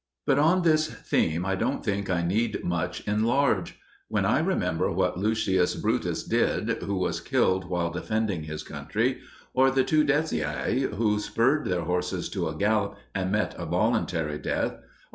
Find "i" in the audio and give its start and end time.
1.45-1.53, 2.09-2.23, 4.25-4.39